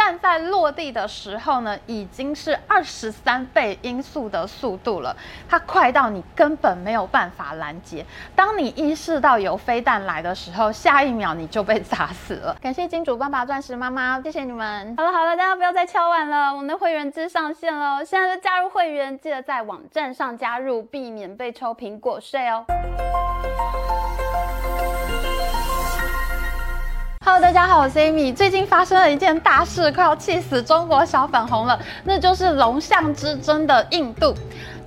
[0.00, 5.14] 弹在落地的时候呢，已经是二十三倍音速的速度了，
[5.46, 8.02] 它快到你根本没有办法拦截。
[8.34, 12.56] 当你意识到有飞弹来的时候，下一秒你就被砸死了。
[12.62, 14.96] 感谢金主爸爸、钻石妈妈，谢谢你们。
[14.96, 22.64] 好了好了，大家不要再敲碗了，我们的会员制上线了，现在就加入会员，记得在网站上加入，避免被抽苹果税哦。
[27.22, 28.34] Hello，大家好，我是 Amy。
[28.34, 34.34] 最近发生了一件大事，快要气死中国小粉红了，那就是龙象之争的印度。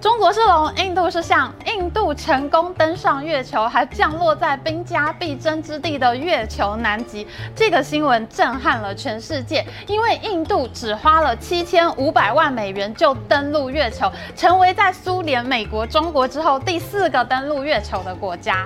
[0.02, 1.54] 中国是龙，印度是象。
[1.68, 7.28] 印度成功登上月球，还降落在兵家必争之地的月球南极。
[7.56, 18.66] 这个新闻震撼了全世界，因为印度只花了七千五百万美元就登陆月球，成为在苏联、美国、中国之后第四个登陆月球的国家。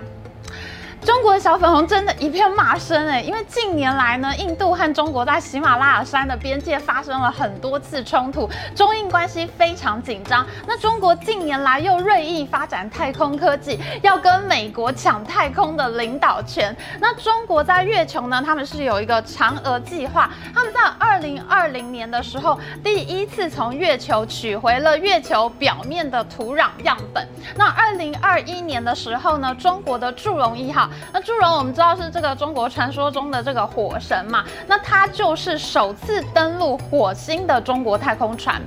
[1.04, 10.46] 中国的小粉红真的一片骂声哎，因为近年来呢，印度和中国在喜马拉雅山的边界发生了很多次冲突，中印关系非常紧张。
[10.68, 16.76] 那中国近年来又锐意发展太空科技，要跟美国抢太空的领导权。
[17.00, 27.26] 那中国在月球呢，他们是有一个嫦娥计划，他们在二零二零年的时候，第一次从月球取回了月球表面的土壤样本。
[27.56, 30.87] 那二零二一年的时候呢，中国的祝融一号。
[31.14, 38.62] 那祝融我们知道是这个中国传说中的这个火神嘛，那它就是首次登陆火星的中国太空船。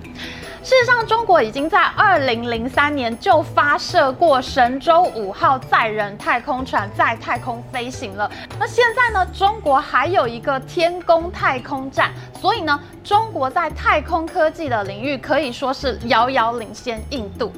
[0.62, 8.30] 事实上，中国已经在二零零三年就发射过神舟五号载人太空船在太空飞行了。
[8.58, 17.50] 那现在呢，中国还有一个天宫太空站，所以呢，中国在太空科技的领域可以说是遥遥领先印度。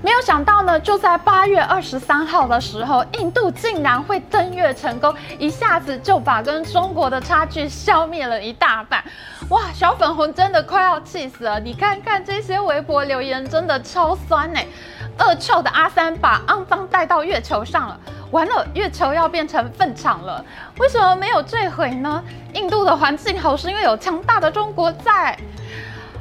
[0.00, 9.02] 没有想到呢，就在八月二十三号的时候，印度竟然会登月成功，一下子就把跟中国的差距消灭了一大半。
[9.48, 11.58] 哇，小粉红真的快要气死了！
[11.58, 14.64] 你看看这些微博留言，真的超酸哎！
[15.18, 17.98] 恶臭的阿三把肮脏带到月球上了，
[18.30, 20.44] 完了，月球要变成粪场了。
[20.78, 22.22] 为什么没有坠毁呢？
[22.54, 25.36] 印度的环境好，是因为有强大的中国在。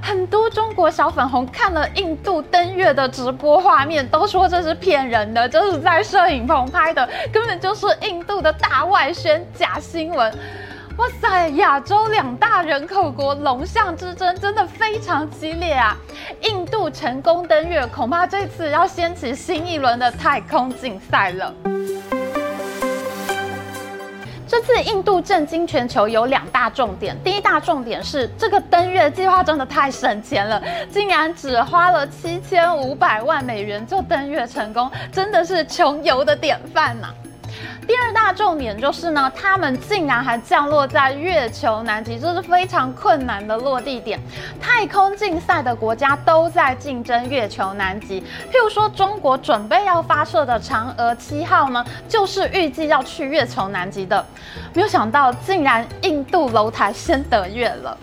[0.08, 10.34] 很多中国小粉红看了印度登月的直播画面，都说这是骗人的，这是在摄影棚拍的，根本就是印度的大外宣假新闻。
[10.96, 15.98] 哇塞，亚洲两大人口国龙象之争真的非常激烈啊！
[16.44, 21.54] 印度成功登月，恐怕这次要掀起新一轮的太空竞赛了。
[24.48, 37.14] 这次印度震惊全球有两大重点，第一大重点是这个登月计划真的太省钱了，竟然只花了七千五百万美元就登月成功，真的是穷游的典范呐、
[37.88, 44.20] 第二大重点就是呢，他们竟然还降落在月球南极，这是非常困难的落地点。
[44.60, 54.26] 太空竞赛的国家都在竞争月球南极，譬如说中国准备要发射的嫦娥七号呢，就是预计要去月球南极的。
[54.74, 57.98] 没有想到，竟然印度楼台先得月了。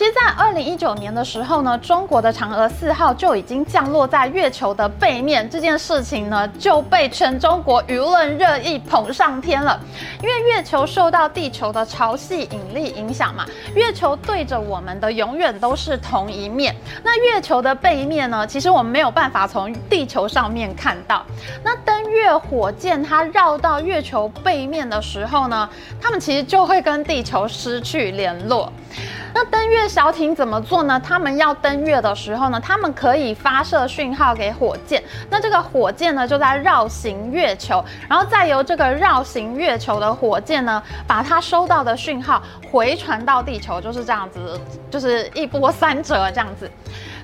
[0.00, 9.78] 其实，在二零一九年的时候呢，中国的嫦娥四号就已经降落在月球的背面，这件事情呢就被全中国舆论热议捧上天了。
[10.22, 13.44] 因为月球受到地球的潮汐引力影响嘛，
[13.74, 16.74] 月球对着我们的永远都是同一面。
[17.04, 21.22] 那月球的背面呢，其实我们没有办法从地球上面看到。
[21.62, 25.68] 那登月火箭它绕到月球背面的时候呢，
[26.00, 28.72] 它们其实就会跟地球失去联络。
[29.32, 31.00] 那登月小艇怎么做呢？
[31.04, 35.02] 他们要登月的时候呢，他们可以发射讯号给火箭。
[35.28, 42.40] 那这个火箭呢，就在绕行月球，然后再由这个绕行月球的火箭呢，把它收到的讯号
[42.70, 44.58] 回传到地球，就是这样子，
[44.88, 46.70] 就是一波三折这样子。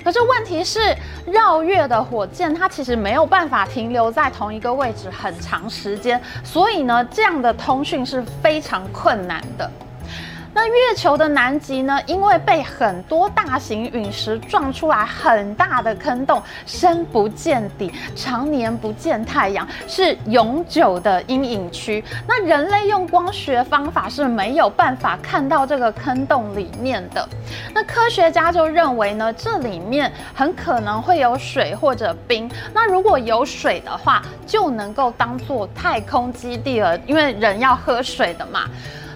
[0.03, 0.95] 可是问题是，
[1.27, 9.71] 绕月的火箭它其实没有办法停留在同一个位置很长时间，所以呢，这样的通讯是非常困难的。
[10.57, 12.01] 那月球的南极呢？
[12.07, 22.03] 因为被很多大型陨石撞出来很大的坑洞，深不见底，常年不见太阳，是永久的阴影区。
[22.27, 27.29] 那人类用光学方法是没有办法看到这个坑洞里面的。
[27.75, 32.51] 那科学家就认为呢，这里面很可能会有水或者冰。
[32.73, 38.63] 那如果有水的话，就能够当做太空基地了，因为人要喝水的嘛。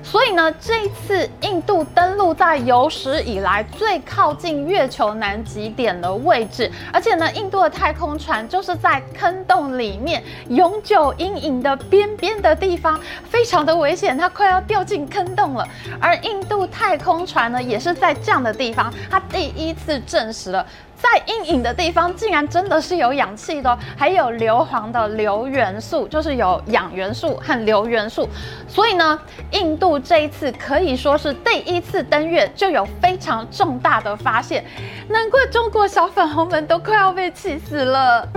[0.02, 12.99] 所以呢，这一次印度登陆在有史以来最靠近月球南极点的位置，而且呢，印度的太空船就是在坑洞里面永久阴影的边边的地方，
[13.29, 15.67] 非常的危险，它快要掉进坑洞了。
[16.00, 20.67] 而印度太空船呢，也是在这样的地方，它第一次证实了。
[21.02, 28.29] 在阴影的地方，竟然真的是有氧气的，还有硫磺的硫元素，就是有氧元素和硫元素。
[28.69, 29.19] 所以呢，
[29.52, 34.64] 印度这一次可以说是第一次登月就有非常重大的发现，
[35.08, 38.29] 难怪中国小粉红们都快要被气死了。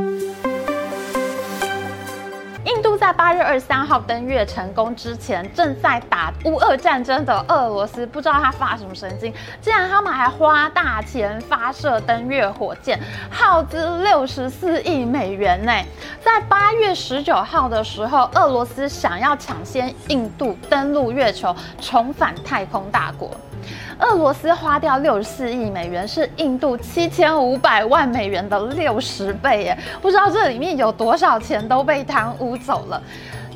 [3.03, 12.97] 在八月二十三号登月成功之前，正在打乌俄战争的俄罗斯，不知道他发什么神经，竟然他们还花大钱发射登月火箭，
[13.29, 15.73] 耗资六十四亿美元呢。
[16.21, 23.29] 在八月十九号的时候，俄罗斯想要抢先印度登陆月球，重返太空大国。
[23.99, 29.77] 俄罗斯花掉六十四亿美元，是印度七千五百万美元的六十倍耶！
[30.01, 33.01] 不知道这里面有多少钱都被贪污走了。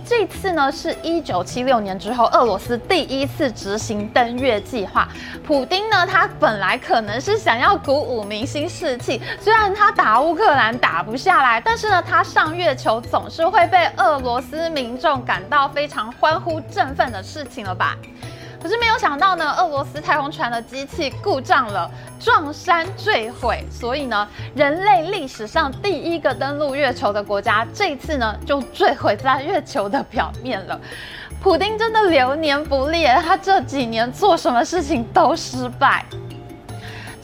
[0.09, 5.09] 这次呢，是一九七六年之后，俄罗斯第一次执行登月计划。
[5.45, 17.97] 普丁呢，他本来可能是想要鼓舞民心士气，虽然他打乌克兰打不下来，但是呢，他上月球总是会被俄罗斯民众感到非常欢呼振奋的事情了吧？
[18.61, 21.89] 可是没有想到呢，俄罗斯太空船的机器故障了，
[22.19, 30.79] 撞山坠毁，所以呢，人类历史上第一个登陆月球的国家，这次呢就坠毁在月球的表面了。
[31.39, 36.03] 普丁真的流年不利，他这几年做什么事情都失败。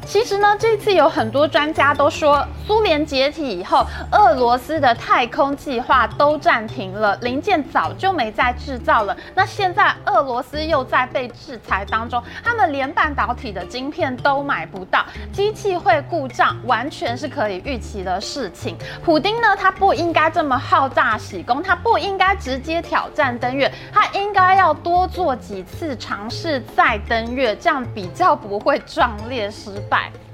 [0.05, 9.15] 其实呢，这次有很多专家都说，苏联解体以后，俄罗斯的太空计划都暂停了，零件早就没再制造了。
[9.33, 18.77] 那现在俄罗斯又在被制裁当中，他们连半导体的晶片都买不到，机器会故障，完全是可以预期的事情。
[19.03, 29.92] 普丁呢，他不应该这么好大喜功，他不应该直接挑战登月，他应该要多做几次尝试再登月，这样比较不会壮烈失败。
[29.93, 30.32] Bye.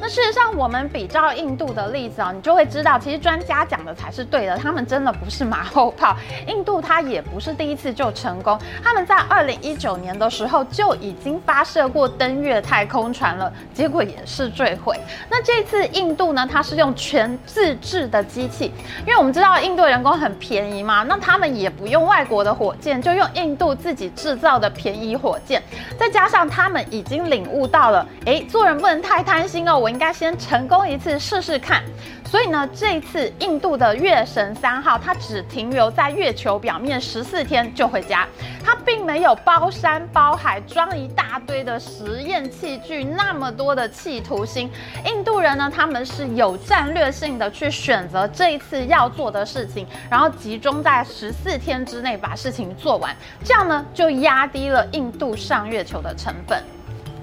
[0.00, 6.16] 那事实上，我们比照印度的例子啊，你就会知道，其实专家讲的才是对的，他们真的不是马后炮。
[6.46, 14.98] 印度它也不是第一次就成功，他们在二零一九年的时候就已经发射过登月太空船了，结果也是坠毁。
[15.30, 18.72] 那这次印度呢，它是用全自制的机器，
[19.06, 25.62] 因为我们知道印度人工很便宜嘛，那他们也不用外国的火箭，就用印度自己制造的便宜火箭，
[25.98, 29.85] 再加上他们已经领悟到了，哎，做人不能太贪心哦。
[29.86, 31.80] 我应该先成功一次试试看，
[32.28, 38.26] 所以呢，这一次印度的月神三号，它只停留在月球表面十四天就回家，
[38.64, 44.68] 它并没有包山包海装一大堆的实验器具，那么多的企图心。
[45.04, 56.60] 印度人呢，他们是有战略性的去选择这一次要做的事情，然后集中在十四天之内把事情做完，这样呢，就压低了印度上月球的成本。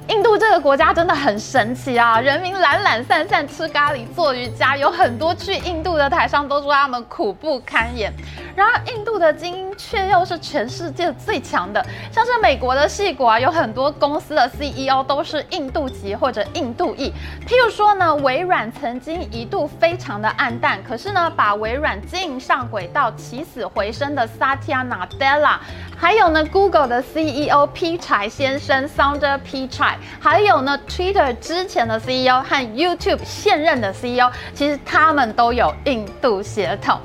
[0.10, 2.20] 印度这个国家真的很神奇啊！
[2.20, 8.12] 人民懒懒散散吃咖喱做瑜伽，有很多去印度的台商都说他们苦不堪言。
[8.54, 17.12] 然而，印度的精英却又是全世界最强的，像是美国的矽谷啊，有很多公司的 CEO 都是印度籍或者印度裔。
[17.48, 25.58] 譬如说呢，微软曾经一度非常的暗淡，可是呢，把微软经营上轨道、起死回生的 Satya Nadella，
[26.04, 37.00] 还有呢，Google 的 CEO P 柴先生 Sounder Pichai，还有呢，Twitter 之前的 CEO 和 YouTube 现任的 CEO，其实他们都有印度血统。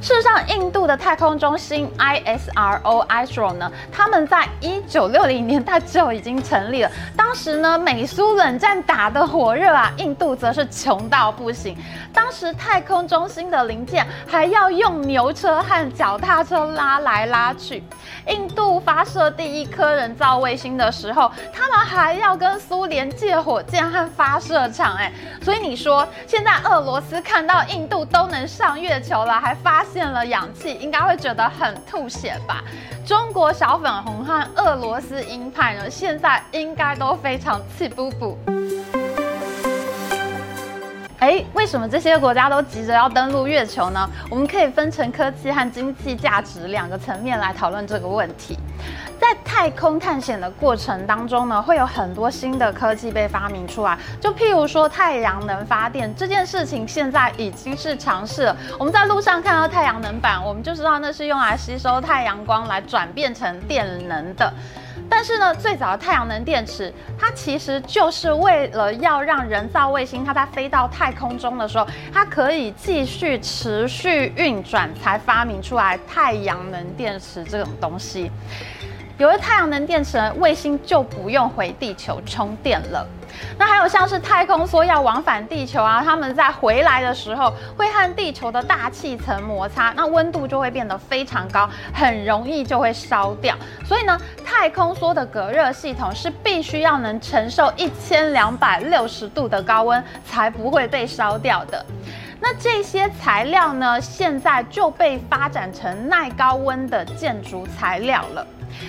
[0.00, 6.90] 事实上，印度的太空中心 ISRO，ISRO 呢，他们在一九六零年代就已经成立了。
[7.16, 11.76] 当时呢，美苏冷战打得火热啊，印度则是穷到不行。
[12.12, 17.82] 当时太空中心的零件还要用牛车和脚踏车拉来拉去。
[18.28, 24.94] 印度发射第一颗人造卫星的时候，他们还要跟苏联借火箭和发射场。
[24.96, 25.12] 哎，
[25.42, 32.62] 所以你说，现在俄罗斯看到印度都能上月球了，还发现了氧气，应该会觉得很吐血吧？
[33.06, 38.38] 中国小粉红和俄罗斯鹰派呢，现在应该都非常气不补。
[41.18, 44.08] 哎，为什么这些国家都急着要登陆月球呢？
[44.30, 48.58] 我们可以分成科技和经济价值两个层面来讨论这个问题。
[49.26, 53.98] 在太空探险的过程当中呢，会有很多新的科技被发明出来。
[54.20, 58.56] 就譬如说太阳能发电这件事情，现在已经是尝试了。
[58.78, 64.52] 我们在路上看到太阳能板，我们就知道那是用来吸收太阳光来转变成电能的。
[65.10, 78.30] 但是呢，最早的太阳能电池，它其实就是为了要让人造卫星它在飞到太空中的时候，它可以继续持续运转，才发明出来太阳能电池这种东西。
[79.18, 83.06] 有了太阳能电池，卫星就不用回地球充电了。
[83.58, 93.56] 那还有像是太空梭要往返地球啊，他们在回来的时候会和地球的大气层摩擦，那温度就会变得非常高，很容易就会烧掉。
[93.86, 101.84] 所以呢，太空梭的隔热系统是必须要能承受一千两百六十度的高温，才不会被烧掉的。
[102.38, 108.46] 那这些材料呢，现在就被发展成耐高温的建筑材料了。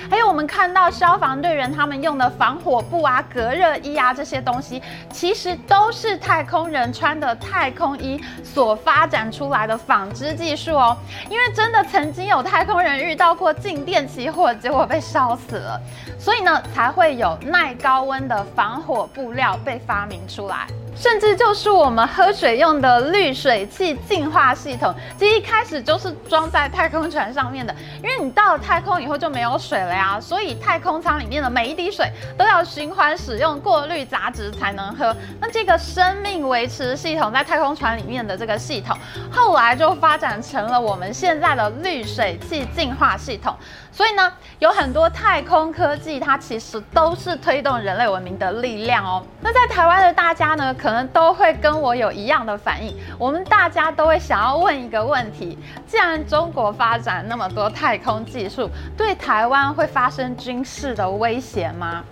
[0.09, 10.97] 还有我们看到消防队员他们用的防火布啊、隔热衣啊这些东西，其实都是太空人穿的太空衣所发展出来的纺织技术哦。
[11.29, 15.81] 因为真的曾经有太空人遇到过静电起火，结果被烧死了，
[16.17, 20.67] 所以呢才会有耐高温的防火布料被发明出来。
[20.99, 27.73] 甚至就是我们喝水用的滤水器净化系统，其实一开始就是装在太空船上面的。
[28.03, 35.15] 因为你到了太空以后就没有水了呀，所以太空舱里面的每一滴水都要循环使用，过滤杂质才能喝。
[35.39, 38.97] 那这个生命维持系统在太空船里面的这个系统，
[39.31, 43.55] 后来就发展成了我们现在的滤水器净化系统。
[43.97, 49.25] 所以呢，有很多太空科技，它其实都是推动人类文明的力量哦。
[49.41, 62.03] 那在台湾的大家呢，可能都会跟我有一样的反应，我们大家都会想要问一个问题：既然中国发展那么多太空技术，对台湾会发生军事的威胁吗？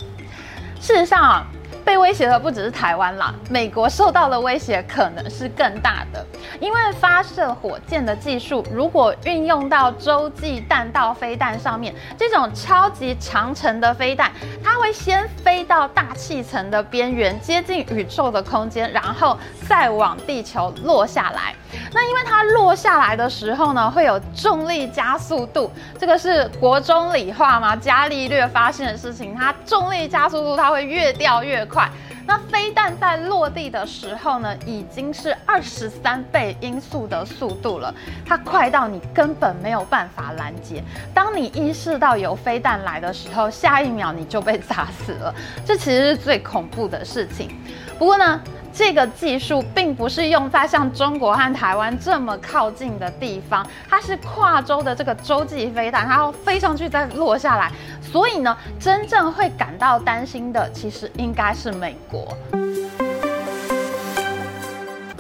[0.81, 1.45] 事实上啊。
[1.83, 6.25] 被威胁的不只是台湾啦，美国受到的威胁可能是更大的。
[6.59, 14.31] 因为发射火箭的技术，如果运用到洲际弹道飞弹上面，这种超级长程的飞弹，
[14.63, 21.53] 它会先飞到大气层的边缘，接近宇宙的空间，然后再往地球落下来。
[21.93, 29.35] 那因为它落下来的时候呢，会有重力加速度，这个是国中理化嘛，伽利略发现的事情。
[29.35, 31.65] 它重力加速度，它会越掉越越。
[31.65, 31.89] 快，
[32.27, 37.93] 那飞弹在落地的时候呢，已经是二十三倍音速的速度了，
[38.25, 40.83] 它快到你根本没有办法拦截。
[41.13, 45.33] 当你意识到有飞弹来的时候，下一秒你就被砸死了。
[45.65, 47.49] 这其实是最恐怖的事情。
[47.97, 48.39] 不过呢，
[48.77, 62.37] 这个技术并不是用在像中国和台湾这么靠近的地方，它是跨洲的这个洲际飞弹，它要飞上去再落下来，所以呢，真正会感到担心的，其实应该是美国。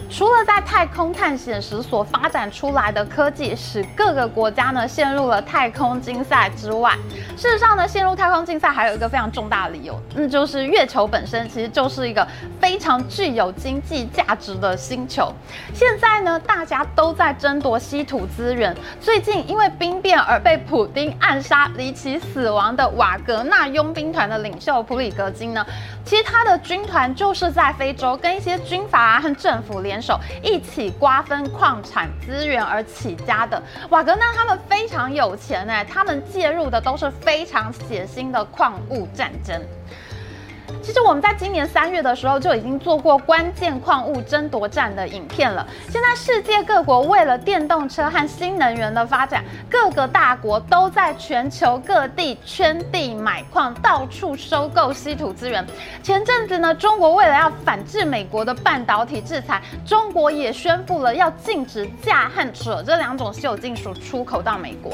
[0.09, 6.93] 除了在太空探险时所发展出来的科技使各个国家呢陷入了太空竞赛之外，
[7.35, 12.25] 事实上呢，陷入太空竞赛还有一个非常重大的理由，那就是月球本身其实就是一个
[12.61, 15.31] 非常具有经济价值的星球。
[15.73, 18.75] 现在呢，大家都在争夺稀土资源。
[19.01, 25.65] 最近因为兵变而被普丁暗杀、离奇死亡的瓦格纳佣兵团的领袖普里格金呢，
[26.05, 33.61] 其实他的军团就是在非洲跟一些军阀和政府联手一起瓜分矿产资源而起家的。
[33.89, 39.59] 瓦格纳他们非常有钱哎，他们介入的都是非常血腥的矿物战争。
[40.81, 45.65] 其实我们在今年三月的时候就已经做过关键矿物争夺战的影片了。
[45.89, 55.65] 现在世界各国为了电动车和新能源的发展，各个大国都在全球各地圈地买矿，到处收购稀土资源。
[56.03, 64.93] 前阵子呢，中国为了要反制美国的半导体制裁，中国也宣布了要禁止镓和鍺这两种稀有金属出口到美国。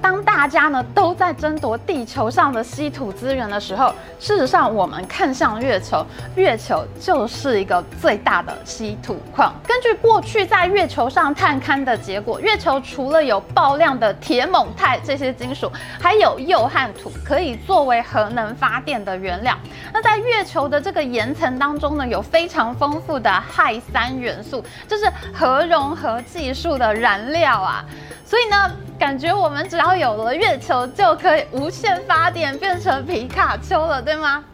[0.00, 6.04] 当大家呢都在争夺地球上的稀土资源的时候，事实上我们看向月球，
[6.36, 9.54] 月球就是一个最大的稀土矿。
[9.66, 19.56] 根据过去在月球上探勘的结果，月球除了有爆量的铁、锰、钛这些金属，还有铀和土，可以作为核能发电的原料。
[19.92, 27.84] 那在月球的这个岩层当中呢，有非常丰富的氦三元素，这是核融合技术的燃料啊。
[28.24, 34.44] 所以呢，感觉我们只要有了月球，就可以无限发电，变成皮卡丘了，对吗？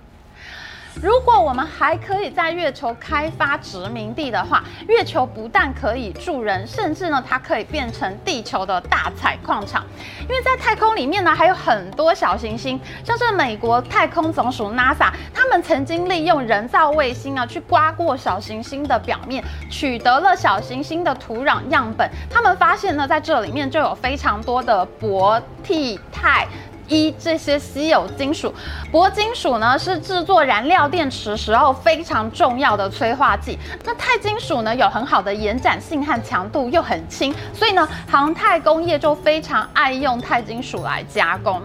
[1.06, 9.86] 如果我们还可以在月球开发殖民地的话，月球不但可以住人，甚至呢，它可以变成地球的大采矿场。
[10.22, 22.10] 因为在太空里面呢，还有很多小行星，像是美国太空总署 NASA，他们曾经利用人造卫星啊，去刮过小行星的表面，取得了小行星的土壤样本。
[22.28, 26.48] 他们发现呢，在这里面就有非常多的铂、銻、钛。
[26.88, 28.52] 一这些稀有金属。
[28.92, 33.58] 铂金属呢是制作燃料电池时候非常重要的催化剂。
[33.84, 41.62] 那钛金属呢有很好的延展性和强度，又很轻，所以呢航太工业就非常爱用钛金属来加工。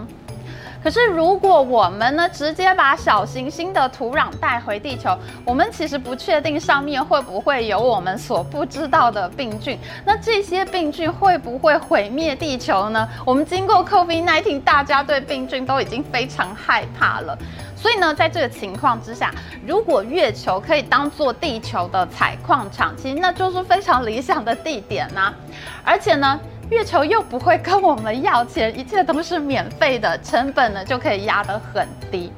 [0.82, 9.78] 可是，如果我们呢直接把小行星的土壤带回地球，我们其实不确定上面会不会有我们所不知道的病菌。
[10.04, 13.08] 那这些病菌会不会毁灭地球呢？
[13.24, 17.38] 我们经过 COVID-19，大家对病菌都已经非常害怕了。
[17.76, 19.32] 所以呢，在这个情况之下，
[19.66, 25.32] 如果月球可以当做地球的采矿场，其实那就是非常理想的地点呐、
[25.84, 26.38] 而且呢，
[26.70, 32.32] 月球又不会跟我们要钱，一切都是免费的，成本呢就可以压得很低。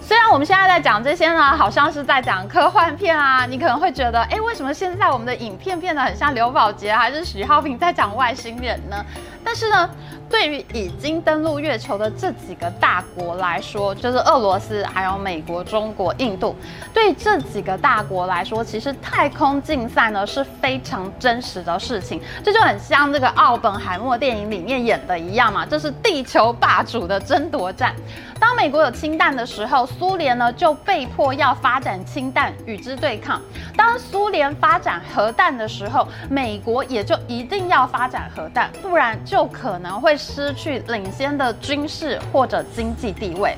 [0.00, 9.04] 虽然我们现在在讲这些呢，好像是在讲科幻片啊，你可能会觉得，哎，为什么现在我们的影片变得很像刘宝杰还是许浩平在讲外星人呢？
[9.44, 9.90] 但是呢，
[10.28, 16.54] 对于已经登陆月球的这几个大国来说，就是俄罗斯、还有美国、中国、印度，
[16.94, 22.20] 对这几个大国来说，其实太空竞赛呢是非常真实的事情。
[22.44, 27.94] 这就很像这个奥本海默电影里面演的一样嘛，这是地球霸主的争夺战。
[28.38, 33.38] 当美国有氢弹的时候，苏联呢就被迫要发展氢弹与之对抗；
[33.76, 40.10] 当苏联发展核弹的时候，美国也就一定要发展核弹，不然就可能会。
[40.20, 43.56] 失去领先的军事或者经济地位，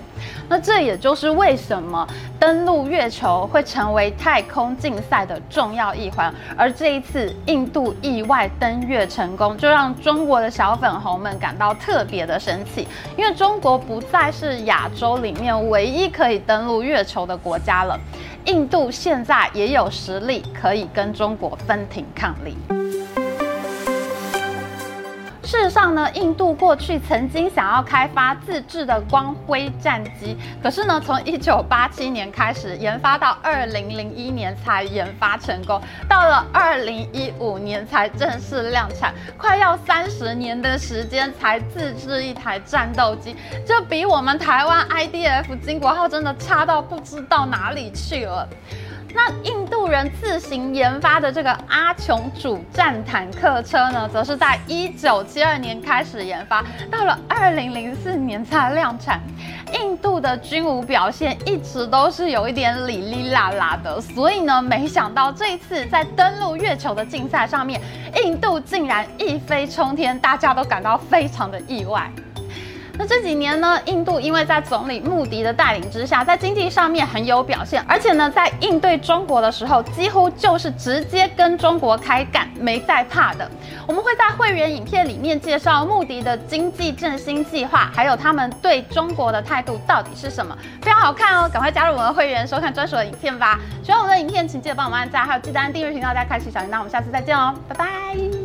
[0.48, 2.06] 那这也就是为什么
[2.38, 6.32] 登陆月球会成为太空竞赛的重要一环。
[6.56, 12.86] 而这一次印度意外登月成功，就让中国的小粉红们感到特别的生气，
[13.16, 17.98] 因为中国不再是亚洲里面唯一可以登陆月球的国家了。
[18.44, 22.81] 印度现在也有实力可以跟中国分庭抗礼。
[25.52, 35.78] 事实上呢，印度过去曾经想要开发自制的光辉战机，可是呢，从一九八七年开始研发到二零零一年才研发成功，
[36.08, 48.48] 到了二零一五年才正式量产，快要三十年的时间才自制一台战斗机，这比我们台湾 IDF 金国号真的差到不知道哪里去了。
[49.14, 59.20] 那印度人自行研发的这个阿琼主战坦克车呢，则是在一九七二年开始研发，到了二零零四年才量产。
[59.74, 67.80] 印度的军武表现一直都是有一点哩哩啦啦的，所以呢，没想到这一次在登陆月球的竞赛上面，
[68.22, 72.10] 印度竟然一飞冲天，大家都感到非常的意外。
[73.02, 83.50] 那这几年呢，印度因为在总理穆迪的带领之下，在经济上面很有表现，而且呢，在应对中国的时候，几乎就是直接跟中国开干，没在怕的。
[83.88, 91.50] 我们会在会员影片里面介绍穆迪的经济振兴计划，还有他们对中国的态度到底是什么，非常好看哦！
[91.52, 93.58] 赶快加入我们的会员，收看专属的影片吧。
[93.82, 96.78] 喜欢我们的影片，请记得帮我们按赞，还有记得按订阅频道，再开启小铃铛。
[96.78, 98.41] 我们下次再见哦，拜拜。